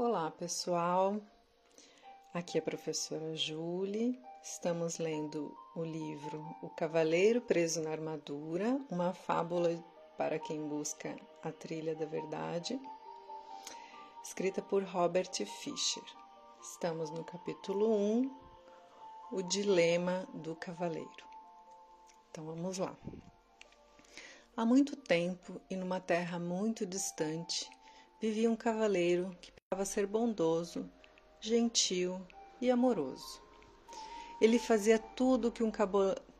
[0.00, 1.20] Olá, pessoal.
[2.32, 4.16] Aqui é a professora Julie.
[4.40, 9.84] Estamos lendo o livro O Cavaleiro Preso na Armadura, uma fábula
[10.16, 12.80] para quem busca a trilha da verdade,
[14.22, 16.04] escrita por Robert Fisher.
[16.62, 18.38] Estamos no capítulo 1,
[19.32, 21.26] O Dilema do Cavaleiro.
[22.30, 22.96] Então vamos lá.
[24.56, 27.68] Há muito tempo e numa terra muito distante,
[28.20, 30.90] vivia um cavaleiro que pensava ser bondoso,
[31.38, 32.18] gentil
[32.58, 33.42] e amoroso.
[34.40, 35.70] Ele fazia tudo o que um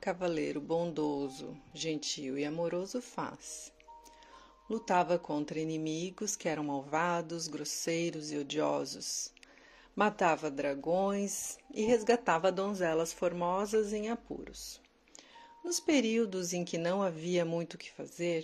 [0.01, 3.70] cavaleiro bondoso, gentil e amoroso faz.
[4.69, 9.31] Lutava contra inimigos que eram malvados, grosseiros e odiosos.
[9.95, 14.81] Matava dragões e resgatava donzelas formosas em apuros.
[15.62, 18.42] Nos períodos em que não havia muito o que fazer,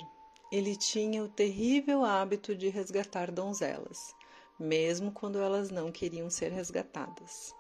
[0.53, 4.15] ele tinha o terrível hábito de resgatar donzelas,
[4.59, 7.55] mesmo quando elas não queriam ser resgatadas.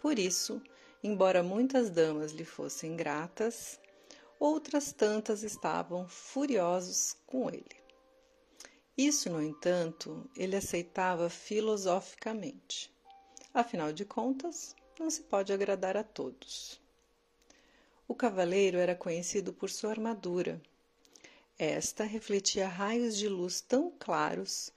[0.00, 0.62] Por isso,
[1.02, 3.80] embora muitas damas lhe fossem gratas,
[4.38, 7.76] outras tantas estavam furiosos com ele.
[8.96, 12.92] Isso, no entanto, ele aceitava filosoficamente.
[13.54, 16.80] Afinal de contas, não se pode agradar a todos.
[18.06, 20.60] O cavaleiro era conhecido por sua armadura,
[21.58, 24.72] esta refletia raios de luz tão claros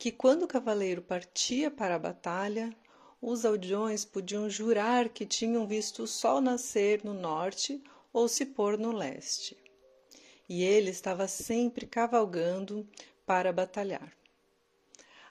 [0.00, 2.74] que, quando o cavaleiro partia para a batalha,
[3.20, 8.78] os aldeões podiam jurar que tinham visto o sol nascer no norte ou se pôr
[8.78, 9.58] no leste.
[10.48, 12.88] E ele estava sempre cavalgando
[13.26, 14.10] para batalhar.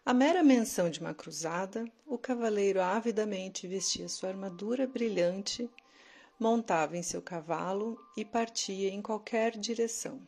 [0.05, 5.67] A mera menção de uma cruzada, o cavaleiro avidamente vestia sua armadura brilhante,
[6.39, 10.21] montava em seu cavalo e partia em qualquer direção.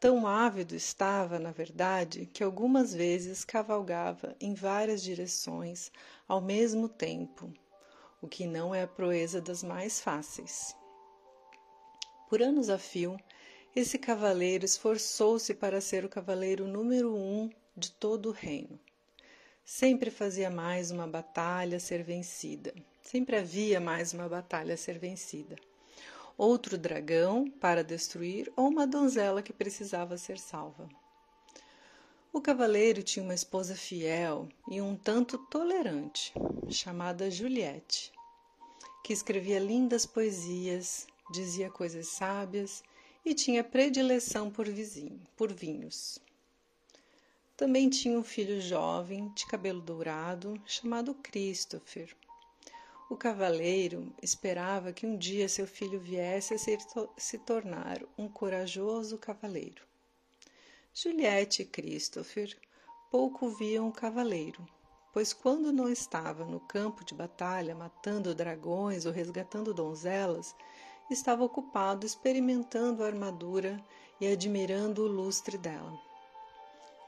[0.00, 5.92] Tão ávido estava, na verdade, que algumas vezes cavalgava em várias direções
[6.26, 7.52] ao mesmo tempo,
[8.22, 10.74] o que não é a proeza das mais fáceis.
[12.30, 13.14] Por anos a fio,
[13.76, 18.80] esse cavaleiro esforçou-se para ser o cavaleiro número um de todo o reino.
[19.62, 22.72] Sempre fazia mais uma batalha a ser vencida.
[23.02, 25.56] Sempre havia mais uma batalha a ser vencida
[26.36, 30.88] outro dragão para destruir ou uma donzela que precisava ser salva.
[32.32, 36.32] O cavaleiro tinha uma esposa fiel e um tanto tolerante,
[36.68, 38.12] chamada Juliette,
[39.02, 42.82] que escrevia lindas poesias, dizia coisas sábias
[43.24, 46.20] e tinha predileção por, vizinho, por vinhos.
[47.56, 52.16] Também tinha um filho jovem, de cabelo dourado, chamado Christopher,
[53.10, 56.78] o cavaleiro esperava que um dia seu filho viesse a se,
[57.18, 59.82] se tornar um corajoso cavaleiro.
[60.94, 62.56] Juliette e Christopher
[63.10, 64.64] pouco viam o cavaleiro,
[65.12, 70.54] pois quando não estava no campo de batalha matando dragões ou resgatando donzelas,
[71.10, 73.84] estava ocupado experimentando a armadura
[74.20, 75.98] e admirando o lustre dela.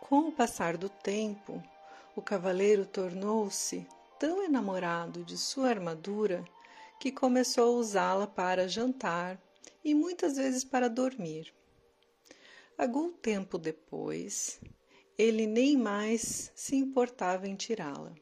[0.01, 1.63] Com o passar do tempo,
[2.17, 3.87] o cavaleiro tornou-se
[4.23, 6.45] tão enamorado de sua armadura
[7.01, 9.37] que começou a usá-la para jantar
[9.83, 11.53] e muitas vezes para dormir.
[12.79, 14.61] Algum tempo depois,
[15.19, 18.15] ele nem mais se importava em tirá-la.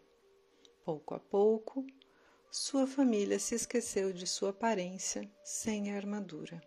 [0.87, 1.87] Pouco a pouco,
[2.51, 6.63] sua família se esqueceu de sua aparência sem a armadura.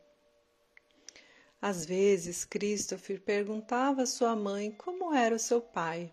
[1.60, 6.12] Às vezes, Christopher perguntava à sua mãe como era o seu pai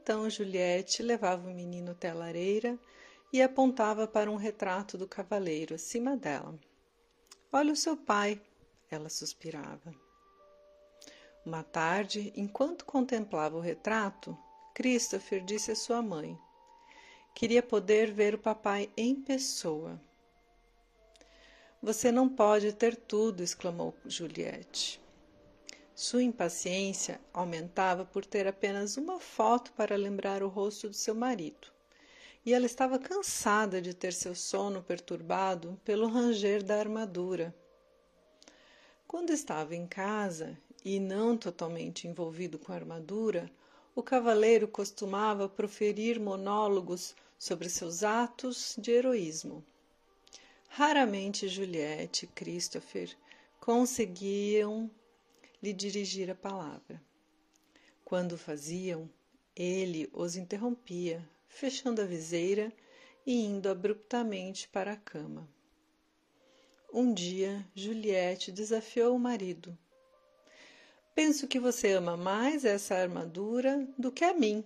[0.00, 2.78] então Juliette levava o menino até a lareira
[3.32, 6.58] e apontava para um retrato do cavaleiro acima dela.
[7.52, 8.40] Olha o seu pai,
[8.90, 9.94] ela suspirava.
[11.44, 14.36] Uma tarde, enquanto contemplava o retrato,
[14.74, 16.38] Christopher disse à sua mãe:
[17.34, 20.00] Queria poder ver o papai em pessoa.
[21.82, 25.03] Você não pode ter tudo, exclamou Juliette.
[25.94, 31.68] Sua impaciência aumentava por ter apenas uma foto para lembrar o rosto do seu marido.
[32.44, 37.54] E ela estava cansada de ter seu sono perturbado pelo ranger da armadura.
[39.06, 43.48] Quando estava em casa e não totalmente envolvido com a armadura,
[43.94, 49.64] o cavaleiro costumava proferir monólogos sobre seus atos de heroísmo.
[50.68, 53.16] Raramente Juliette e Christopher
[53.60, 54.90] conseguiam
[55.64, 57.02] lhe dirigir a palavra.
[58.04, 59.08] Quando faziam,
[59.56, 62.70] ele os interrompia, fechando a viseira
[63.24, 65.48] e indo abruptamente para a cama.
[66.92, 69.76] Um dia, Juliette desafiou o marido.
[71.14, 74.62] Penso que você ama mais essa armadura do que a mim,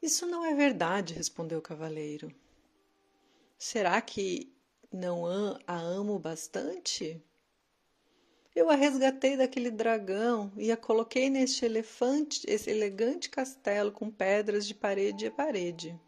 [0.00, 2.34] Isso não é verdade, respondeu o cavaleiro.
[3.58, 4.50] Será que
[4.90, 5.26] não
[5.66, 7.22] a amo bastante?
[8.54, 14.66] Eu a resgatei daquele dragão e a coloquei neste elefante, esse elegante castelo com pedras
[14.66, 15.98] de parede a parede.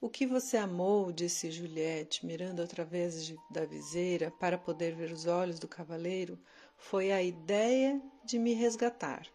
[0.00, 5.26] O que você amou, disse Juliette, mirando através de, da viseira para poder ver os
[5.26, 6.38] olhos do cavaleiro,
[6.76, 9.26] foi a ideia de me resgatar.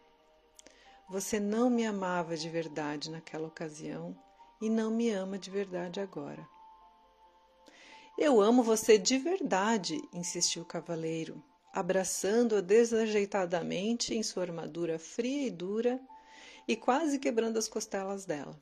[1.10, 4.16] Você não me amava de verdade naquela ocasião
[4.60, 6.48] e não me ama de verdade agora.
[8.16, 15.50] Eu amo você de verdade, insistiu o cavaleiro, abraçando-a desajeitadamente em sua armadura fria e
[15.50, 16.00] dura
[16.68, 18.56] e quase quebrando as costelas dela.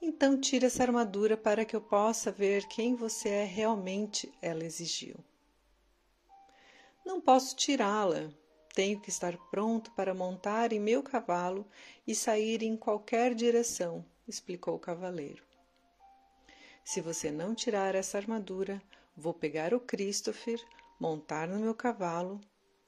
[0.00, 5.16] Então tire essa armadura para que eu possa ver quem você é realmente, ela exigiu.
[7.04, 8.30] Não posso tirá-la.
[8.74, 11.66] Tenho que estar pronto para montar em meu cavalo
[12.06, 15.45] e sair em qualquer direção, explicou o cavaleiro.
[16.86, 18.80] Se você não tirar essa armadura,
[19.16, 20.64] vou pegar o Christopher,
[21.00, 22.40] montar no meu cavalo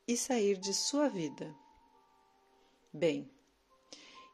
[0.06, 1.52] e sair de sua vida.
[2.92, 3.28] Bem,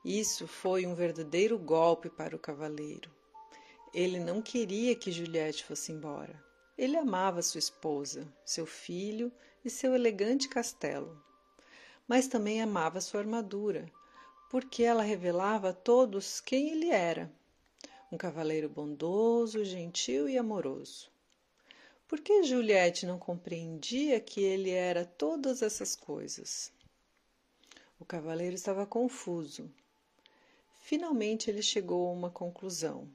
[0.05, 3.11] isso foi um verdadeiro golpe para o cavaleiro.
[3.95, 6.45] Ele não queria que Juliette fosse embora.
[6.77, 9.33] Ele amava sua esposa, seu filho
[9.65, 11.19] e seu elegante castelo.
[12.07, 13.91] Mas também amava sua armadura,
[14.51, 17.33] porque ela revelava a todos quem ele era
[18.15, 21.11] um cavaleiro bondoso, gentil e amoroso.
[22.07, 26.73] Por que Juliette não compreendia que ele era todas essas coisas?
[27.99, 29.69] O cavaleiro estava confuso.
[30.81, 33.09] Finalmente ele chegou a uma conclusão.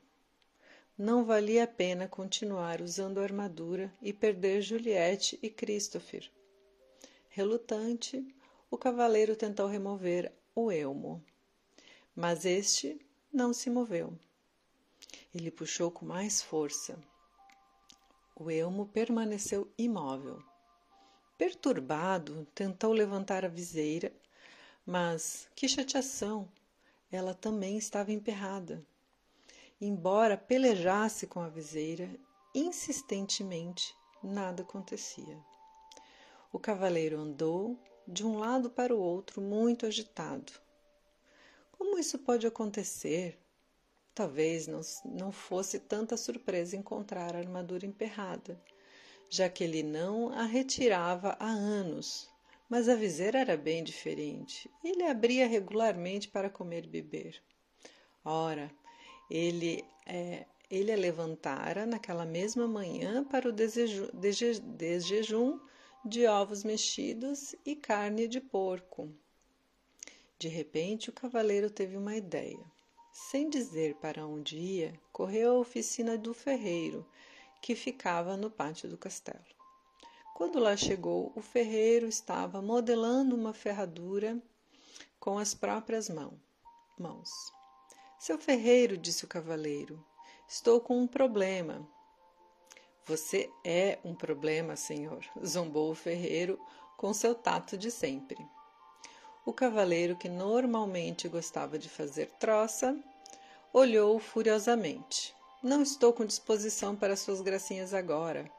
[0.97, 6.29] Não valia a pena continuar usando a armadura e perder Juliette e Christopher.
[7.29, 8.35] Relutante,
[8.69, 11.23] o cavaleiro tentou remover o elmo,
[12.13, 12.99] mas este
[13.31, 14.13] não se moveu.
[15.33, 16.99] Ele puxou com mais força.
[18.35, 20.41] O elmo permaneceu imóvel.
[21.37, 24.11] Perturbado, tentou levantar a viseira,
[24.85, 26.51] mas que chateação!
[27.11, 28.85] Ela também estava emperrada.
[29.79, 32.09] Embora pelejasse com a viseira,
[32.53, 35.37] insistentemente nada acontecia.
[36.51, 40.51] O cavaleiro andou de um lado para o outro, muito agitado.
[41.71, 43.39] Como isso pode acontecer?
[44.19, 48.62] Talvez não, não fosse tanta surpresa encontrar a armadura emperrada,
[49.30, 52.30] já que ele não a retirava há anos.
[52.68, 54.69] Mas a viseira era bem diferente.
[54.83, 57.42] Ele abria regularmente para comer e beber.
[58.25, 58.69] Ora,
[59.31, 65.62] ele, é, ele a levantara naquela mesma manhã para o desjejum
[66.04, 69.10] de ovos mexidos e carne de porco.
[70.38, 72.60] De repente, o cavaleiro teve uma ideia.
[73.21, 77.06] Sem dizer para onde ia, correu à oficina do ferreiro,
[77.62, 79.45] que ficava no pátio do castelo.
[80.33, 84.42] Quando lá chegou, o ferreiro estava modelando uma ferradura
[85.19, 86.39] com as próprias mão,
[86.98, 87.30] mãos.
[88.18, 90.04] Seu ferreiro, disse o cavaleiro,
[90.48, 91.88] estou com um problema.
[93.06, 96.57] Você é um problema, senhor, zombou o ferreiro
[96.98, 98.44] com seu tato de sempre.
[99.45, 102.97] O cavaleiro, que normalmente gostava de fazer troça,
[103.73, 105.35] olhou furiosamente.
[105.61, 108.49] Não estou com disposição para suas gracinhas agora.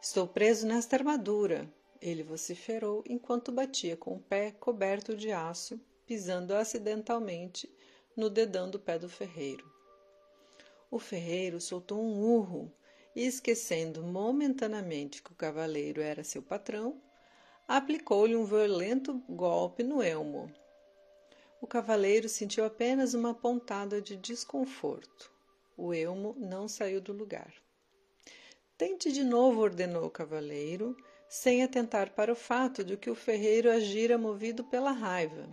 [0.00, 1.68] Estou preso nesta armadura,
[2.00, 7.70] ele vociferou enquanto batia com o pé coberto de aço, pisando acidentalmente
[8.16, 9.70] no dedão do pé do ferreiro.
[10.90, 12.72] O ferreiro soltou um urro
[13.14, 17.00] e, esquecendo momentaneamente que o cavaleiro era seu patrão,
[17.68, 20.50] aplicou-lhe um violento golpe no elmo.
[21.60, 25.30] O cavaleiro sentiu apenas uma pontada de desconforto.
[25.76, 27.52] O elmo não saiu do lugar.
[28.78, 30.96] Tente de novo, ordenou o cavaleiro,
[31.28, 35.48] sem atentar para o fato de que o ferreiro agira movido pela raiva.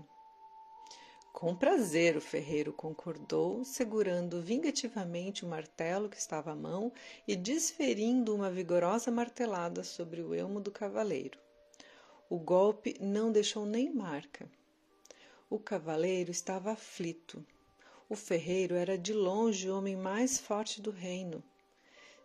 [1.34, 6.92] Com prazer, o ferreiro concordou, segurando vingativamente o martelo que estava à mão
[7.28, 11.38] e desferindo uma vigorosa martelada sobre o elmo do cavaleiro.
[12.30, 14.50] O golpe não deixou nem marca.
[15.50, 17.46] O cavaleiro estava aflito.
[18.10, 21.42] O ferreiro era de longe o homem mais forte do reino.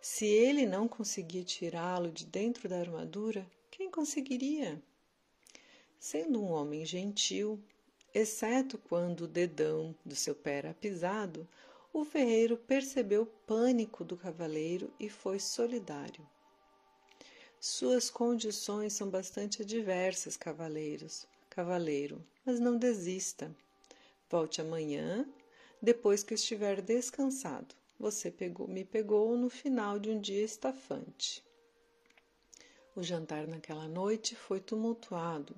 [0.01, 4.83] Se ele não conseguia tirá-lo de dentro da armadura, quem conseguiria?
[6.01, 7.63] Sendo um homem gentil,
[8.13, 11.49] exceto quando o dedão do seu pé era pisado,
[11.93, 16.29] o ferreiro percebeu o pânico do cavaleiro e foi solidário.
[17.61, 23.55] Suas condições são bastante adversas, cavaleiros, cavaleiro, mas não desista.
[24.31, 25.29] Volte amanhã,
[25.83, 27.75] depois que estiver descansado.
[28.01, 31.45] Você pegou, me pegou no final de um dia estafante.
[32.97, 35.55] O jantar naquela noite foi tumultuado.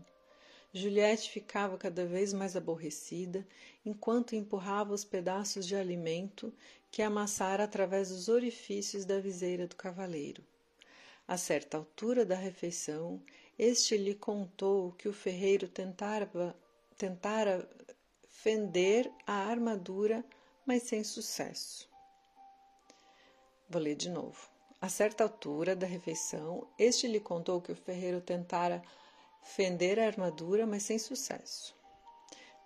[0.73, 3.47] Juliette ficava cada vez mais aborrecida
[3.87, 6.53] enquanto empurrava os pedaços de alimento
[6.91, 10.43] que amassara através dos orifícios da viseira do cavaleiro.
[11.27, 13.23] A certa altura da refeição,
[13.58, 16.56] este lhe contou que o ferreiro tentara,
[16.96, 17.68] tentara
[18.28, 20.25] fender a armadura,
[20.66, 21.88] mas sem sucesso.
[23.68, 24.49] Vou ler de novo.
[24.80, 28.82] A certa altura da refeição, este lhe contou que o ferreiro tentara
[29.40, 31.75] fender a armadura, mas sem sucesso.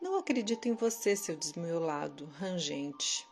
[0.01, 3.27] Não acredito em você, seu desmiolado, rangente.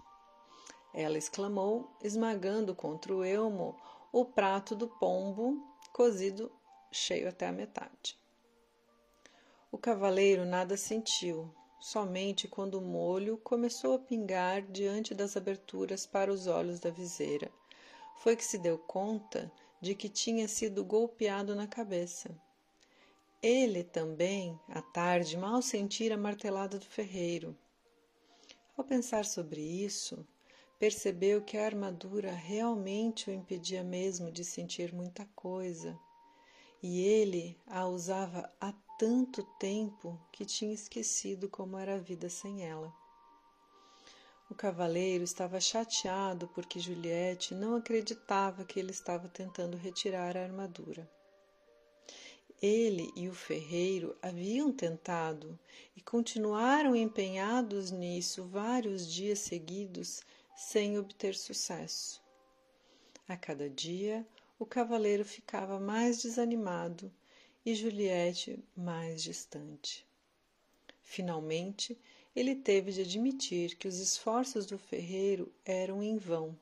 [0.92, 3.76] Ela exclamou, esmagando contra o elmo
[4.12, 6.50] o prato do pombo cozido
[6.92, 8.18] cheio até a metade.
[9.70, 16.32] O cavaleiro nada sentiu, somente quando o molho começou a pingar diante das aberturas para
[16.32, 17.50] os olhos da viseira,
[18.16, 22.34] foi que se deu conta de que tinha sido golpeado na cabeça.
[23.42, 27.56] Ele também, à tarde, mal sentira a martelada do ferreiro.
[28.76, 30.26] Ao pensar sobre isso,
[30.78, 35.98] percebeu que a armadura realmente o impedia mesmo de sentir muita coisa,
[36.82, 42.64] e ele a usava há tanto tempo que tinha esquecido como era a vida sem
[42.64, 42.92] ela.
[44.48, 51.10] O cavaleiro estava chateado porque Juliette não acreditava que ele estava tentando retirar a armadura.
[52.62, 55.58] Ele e o ferreiro haviam tentado
[55.94, 60.22] e continuaram empenhados nisso vários dias seguidos
[60.56, 62.22] sem obter sucesso.
[63.28, 64.26] A cada dia,
[64.58, 67.12] o cavaleiro ficava mais desanimado
[67.64, 70.06] e Juliette mais distante.
[71.02, 71.98] Finalmente,
[72.34, 76.58] ele teve de admitir que os esforços do ferreiro eram em vão.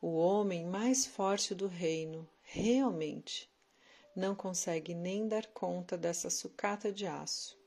[0.00, 3.50] O homem mais forte do reino, realmente,
[4.14, 7.58] não consegue nem dar conta dessa sucata de aço.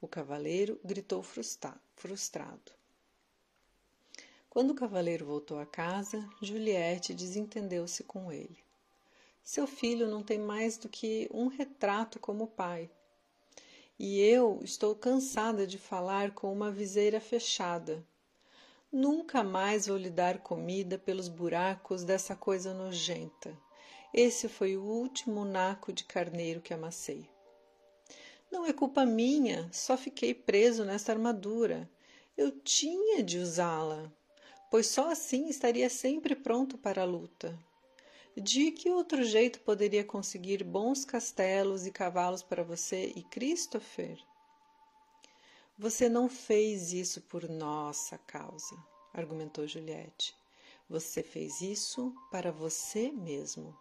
[0.00, 2.72] O cavaleiro gritou frustrado.
[4.56, 8.56] Quando o cavaleiro voltou a casa, Juliette desentendeu-se com ele.
[9.44, 12.88] Seu filho não tem mais do que um retrato como pai.
[13.98, 18.02] E eu estou cansada de falar com uma viseira fechada.
[18.90, 23.54] Nunca mais vou lhe dar comida pelos buracos dessa coisa nojenta.
[24.10, 27.28] Esse foi o último naco de carneiro que amassei.
[28.50, 31.86] Não é culpa minha, só fiquei preso nesta armadura.
[32.38, 34.10] Eu tinha de usá-la,
[34.70, 37.58] pois só assim estaria sempre pronto para a luta.
[38.36, 44.18] De que outro jeito poderia conseguir bons castelos e cavalos para você e Christopher?
[45.78, 48.76] Você não fez isso por nossa causa,
[49.12, 50.34] argumentou Juliette.
[50.88, 53.76] Você fez isso para você mesmo.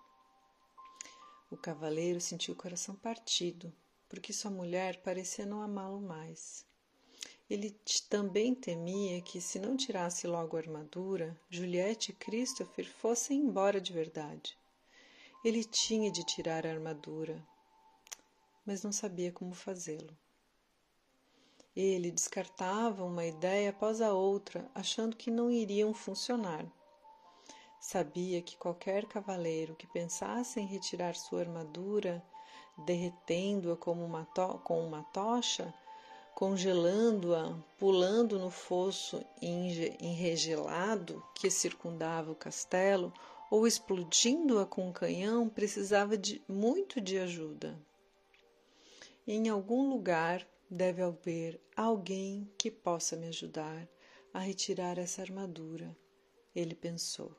[1.51, 3.74] O cavaleiro sentiu o coração partido,
[4.10, 6.65] porque sua mulher parecia não amá-lo mais.
[7.48, 7.70] Ele
[8.10, 13.94] também temia que, se não tirasse logo a armadura, Juliette e Christopher fossem embora de
[13.94, 14.58] verdade.
[15.44, 17.46] Ele tinha de tirar a armadura,
[18.66, 20.18] mas não sabia como fazê-lo.
[21.75, 26.66] Ele descartava uma ideia após a outra, achando que não iriam funcionar.
[27.80, 32.25] Sabia que qualquer cavaleiro que pensasse em retirar sua armadura,
[32.75, 35.72] derretendo-a com uma tocha,
[36.36, 43.13] congelando-a, pulando no fosso enregelado que circundava o castelo,
[43.50, 47.80] ou explodindo-a com um canhão, precisava de muito de ajuda.
[49.25, 53.88] Em algum lugar deve haver alguém que possa me ajudar
[54.34, 55.96] a retirar essa armadura,
[56.54, 57.34] ele pensou.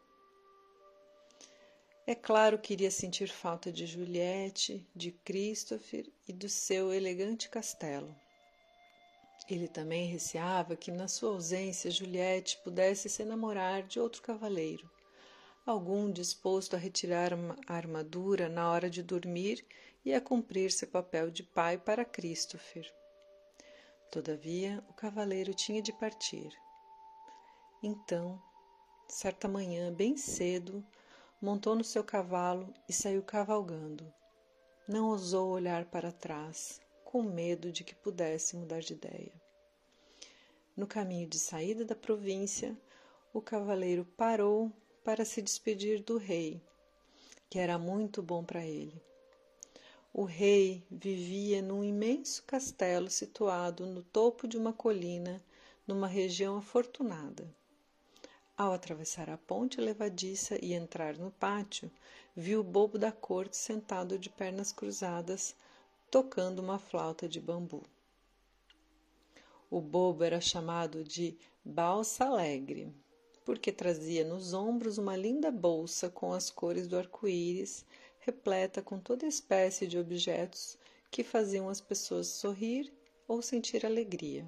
[2.07, 8.17] É claro que iria sentir falta de Juliette, de Christopher e do seu elegante castelo.
[9.49, 14.91] Ele também receava que, na sua ausência, Juliette pudesse se enamorar de outro cavaleiro,
[15.65, 17.33] algum disposto a retirar
[17.69, 19.65] a armadura na hora de dormir
[20.05, 22.85] e a cumprir seu papel de pai para Christopher.
[24.11, 26.53] Todavia, o cavaleiro tinha de partir.
[27.83, 28.41] Então,
[29.09, 30.85] certa manhã, bem cedo,
[31.41, 34.13] montou no seu cavalo e saiu cavalgando.
[34.89, 39.33] Não ousou olhar para trás, com medo de que pudesse mudar de ideia.
[40.77, 42.77] No caminho de saída da província,
[43.33, 44.73] o cavaleiro parou
[45.05, 46.61] para se despedir do rei,
[47.49, 49.01] que era muito bom para ele.
[50.13, 55.41] O rei vivia num imenso castelo situado no topo de uma colina,
[55.87, 57.49] numa região afortunada.
[58.57, 61.89] Ao atravessar a ponte levadiça e entrar no pátio,
[62.35, 65.55] viu o bobo da corte sentado de pernas cruzadas,
[66.11, 67.83] tocando uma flauta de bambu.
[69.69, 72.95] O bobo era chamado de Balsa Alegre,
[73.45, 77.85] porque trazia nos ombros uma linda bolsa com as cores do arco-íris,
[78.21, 80.79] repleta com toda espécie de objetos
[81.11, 82.93] que faziam as pessoas sorrir
[83.27, 84.47] ou sentir alegria.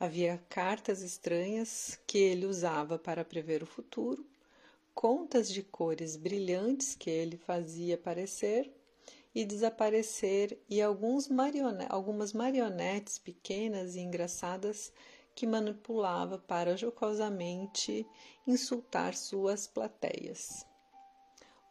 [0.00, 4.26] Havia cartas estranhas que ele usava para prever o futuro,
[4.94, 8.72] contas de cores brilhantes que ele fazia aparecer
[9.34, 11.28] e desaparecer, e algumas
[12.32, 14.92] marionetes pequenas e engraçadas
[15.34, 18.06] que manipulava para jocosamente
[18.46, 20.66] insultar suas plateias.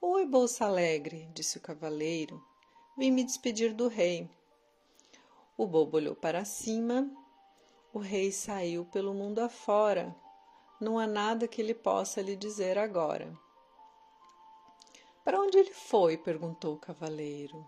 [0.02, 2.42] Oi, Bolsa Alegre, disse o cavaleiro.
[2.98, 4.30] Vim me despedir do rei.
[5.56, 7.10] O bobo olhou para cima
[7.94, 10.16] o rei saiu pelo mundo afora.
[10.80, 13.38] Não há nada que ele possa lhe dizer agora.
[15.24, 16.18] Para onde ele foi?
[16.18, 17.66] perguntou o cavaleiro.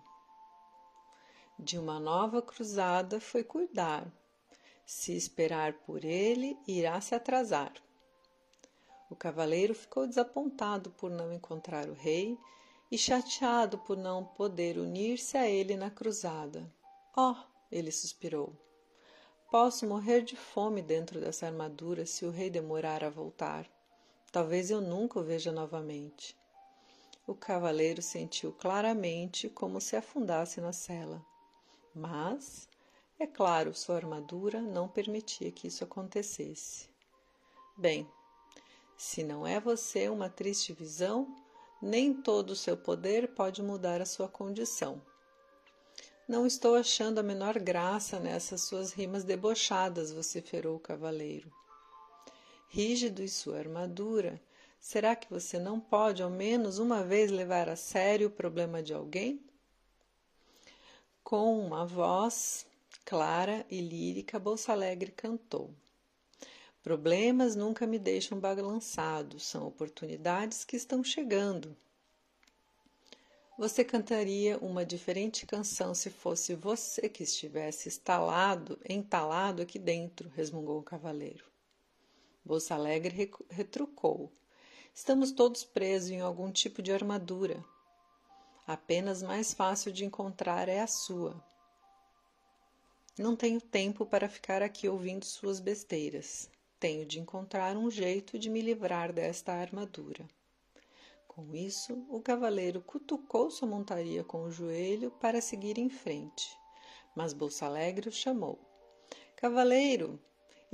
[1.59, 4.11] De uma nova cruzada foi cuidar.
[4.85, 7.73] Se esperar por ele, irá se atrasar.
[9.09, 12.37] O cavaleiro ficou desapontado por não encontrar o rei
[12.91, 16.71] e chateado por não poder unir-se a ele na cruzada.
[17.15, 17.35] Oh!
[17.71, 18.55] ele suspirou.
[19.49, 23.69] Posso morrer de fome dentro dessa armadura se o rei demorar a voltar.
[24.31, 26.35] Talvez eu nunca o veja novamente.
[27.25, 31.25] O cavaleiro sentiu claramente como se afundasse na cela.
[31.95, 32.67] Mas,
[33.17, 36.89] é claro, sua armadura não permitia que isso acontecesse.
[37.77, 38.09] Bem,
[38.97, 41.33] se não é você uma triste visão,
[41.81, 45.01] nem todo o seu poder pode mudar a sua condição.
[46.27, 51.51] Não estou achando a menor graça nessas suas rimas debochadas, vociferou o cavaleiro.
[52.67, 54.41] Rígido em sua armadura,
[54.83, 58.93] será que você não pode ao menos uma vez levar a sério o problema de
[58.93, 59.39] alguém?
[61.23, 62.65] Com uma voz
[63.05, 65.73] clara e lírica, Bolsa Alegre cantou.
[66.83, 71.77] Problemas nunca me deixam balançado, são oportunidades que estão chegando.
[73.57, 80.79] Você cantaria uma diferente canção se fosse você que estivesse instalado, entalado aqui dentro, resmungou
[80.79, 81.45] o cavaleiro.
[82.43, 84.29] Bolsa Alegre retrucou.
[84.95, 87.65] Estamos todos presos em algum tipo de armadura.
[88.67, 91.43] Apenas mais fácil de encontrar é a sua.
[93.17, 96.47] Não tenho tempo para ficar aqui ouvindo suas besteiras.
[96.79, 100.27] Tenho de encontrar um jeito de me livrar desta armadura.
[101.27, 106.55] Com isso, o cavaleiro cutucou sua montaria com o joelho para seguir em frente.
[107.15, 108.59] Mas Bolsa Alegre o chamou.
[109.35, 110.19] Cavaleiro,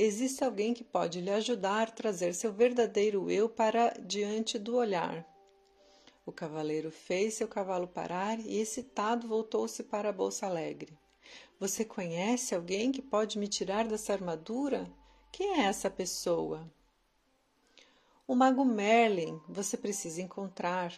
[0.01, 5.27] existe alguém que pode lhe ajudar a trazer seu verdadeiro eu para diante do olhar.
[6.25, 10.97] O cavaleiro fez seu cavalo parar e, excitado, voltou-se para a Bolsa Alegre.
[11.59, 14.89] Você conhece alguém que pode me tirar dessa armadura?
[15.33, 16.71] Quem é essa pessoa?
[18.25, 20.93] O mago Merlin você precisa encontrar,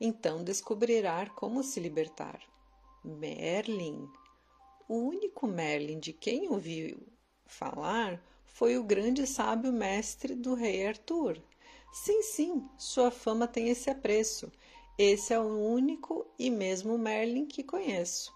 [0.00, 2.40] então descobrirá como se libertar.
[3.04, 4.08] Merlin?
[4.88, 6.98] O único Merlin de quem ouviu
[7.46, 8.20] falar
[8.52, 11.40] foi o grande sábio mestre do rei Arthur.
[11.92, 14.50] Sim, sim, sua fama tem esse apreço.
[14.98, 18.32] Esse é o único e mesmo Merlin que conheço.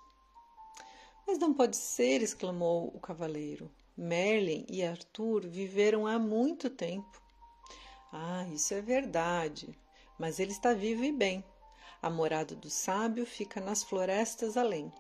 [1.27, 3.71] Mas não pode ser, exclamou o cavaleiro.
[3.97, 7.23] Merlin e Arthur viveram há muito tempo.
[8.13, 9.77] Ah, isso é verdade.
[10.19, 11.45] Mas ele está vivo e bem.
[12.01, 14.93] A morada do sábio fica nas florestas além.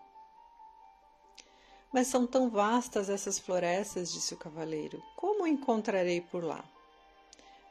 [1.95, 5.01] Mas são tão vastas essas florestas, disse o cavaleiro.
[5.15, 6.65] Como o encontrarei por lá?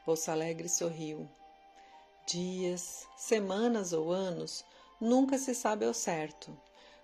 [0.06, 1.28] Bolsa Alegre sorriu.
[2.26, 4.64] Dias, semanas ou anos,
[4.98, 6.58] nunca se sabe ao certo.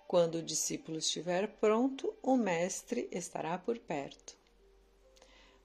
[0.07, 4.35] Quando o discípulo estiver pronto, o mestre estará por perto.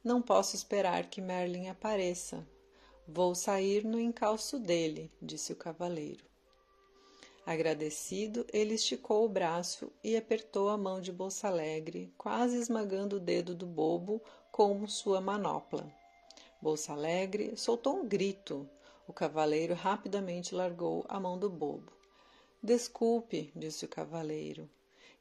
[0.05, 2.47] Não posso esperar que Merlin apareça,
[3.09, 6.26] Vou sair no encalço dele, disse o cavaleiro.
[7.47, 13.21] Agradecido, ele esticou o braço e apertou a mão de Bolsa Alegre, quase esmagando o
[13.21, 15.89] dedo do bobo com sua manopla.
[16.61, 18.69] Bolsa Alegre soltou um grito.
[19.07, 21.93] O cavaleiro rapidamente largou a mão do bobo.
[22.61, 24.69] Desculpe, disse o cavaleiro,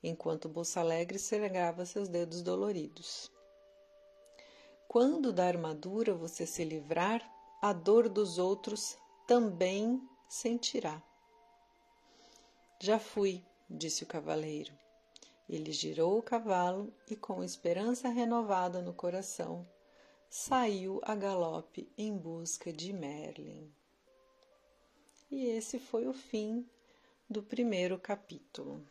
[0.01, 3.29] enquanto Bolsa Alegre segava seus dedos doloridos.
[4.87, 7.21] Quando da armadura você se livrar,
[7.61, 11.03] a dor dos outros também sentirá.
[12.79, 14.73] Já fui, disse o cavaleiro.
[15.47, 19.67] Ele girou o cavalo e, com esperança renovada no coração,
[20.29, 23.71] saiu a galope em busca de Merlin.
[25.31, 26.67] E esse foi o fim
[27.29, 28.85] do primeiro capítulo.